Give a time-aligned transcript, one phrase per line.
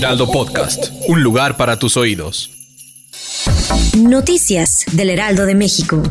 [0.00, 2.48] Heraldo Podcast, un lugar para tus oídos.
[3.98, 6.02] Noticias del Heraldo de México.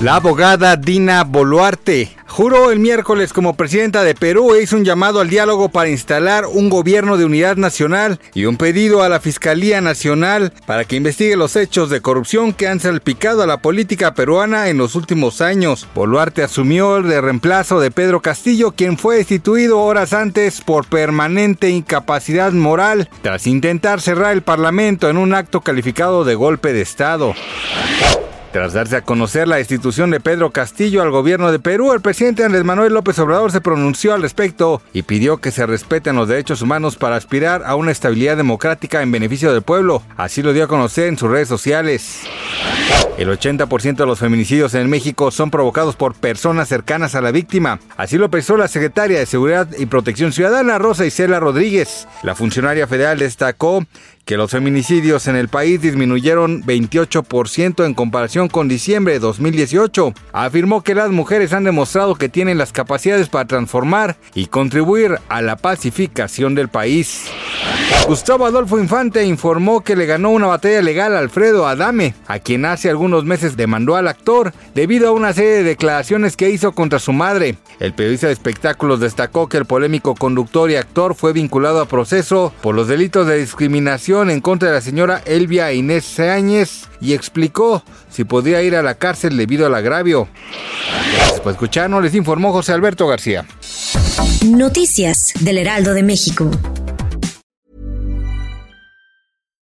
[0.00, 5.20] La abogada Dina Boluarte juró el miércoles como presidenta de Perú e hizo un llamado
[5.20, 9.80] al diálogo para instalar un gobierno de unidad nacional y un pedido a la Fiscalía
[9.80, 14.68] Nacional para que investigue los hechos de corrupción que han salpicado a la política peruana
[14.68, 15.88] en los últimos años.
[15.94, 21.68] Boluarte asumió el de reemplazo de Pedro Castillo, quien fue destituido horas antes por permanente
[21.68, 27.34] incapacidad moral tras intentar cerrar el Parlamento en un acto calificado de golpe de Estado.
[28.52, 32.44] Tras darse a conocer la destitución de Pedro Castillo al gobierno de Perú, el presidente
[32.44, 36.60] Andrés Manuel López Obrador se pronunció al respecto y pidió que se respeten los derechos
[36.60, 40.02] humanos para aspirar a una estabilidad democrática en beneficio del pueblo.
[40.16, 42.22] Así lo dio a conocer en sus redes sociales.
[43.18, 47.78] El 80% de los feminicidios en México son provocados por personas cercanas a la víctima.
[47.98, 52.08] Así lo expresó la secretaria de Seguridad y Protección Ciudadana, Rosa Isela Rodríguez.
[52.22, 53.84] La funcionaria federal destacó
[54.24, 60.14] que los feminicidios en el país disminuyeron 28% en comparación con diciembre de 2018.
[60.32, 65.42] Afirmó que las mujeres han demostrado que tienen las capacidades para transformar y contribuir a
[65.42, 67.24] la pacificación del país.
[68.06, 72.64] Gustavo Adolfo Infante informó que le ganó una batalla legal a Alfredo Adame, a quien
[72.64, 76.98] hace algunos meses demandó al actor debido a una serie de declaraciones que hizo contra
[76.98, 77.56] su madre.
[77.78, 82.52] El periodista de espectáculos destacó que el polémico conductor y actor fue vinculado a proceso
[82.60, 87.82] por los delitos de discriminación en contra de la señora Elvia Inés Sáñez y explicó
[88.10, 90.28] si podría ir a la cárcel debido al agravio.
[91.42, 93.46] Por escucharnos, les informó José Alberto García.
[94.44, 96.50] Noticias del Heraldo de México.